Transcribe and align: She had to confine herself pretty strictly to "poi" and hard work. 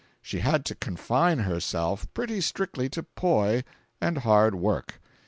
She 0.19 0.39
had 0.39 0.65
to 0.65 0.73
confine 0.73 1.37
herself 1.41 2.11
pretty 2.15 2.41
strictly 2.41 2.89
to 2.89 3.03
"poi" 3.03 3.63
and 4.01 4.17
hard 4.17 4.55
work. 4.55 4.99